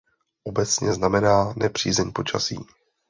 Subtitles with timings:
[0.43, 2.55] Obecně znamená nepřízeň počasí.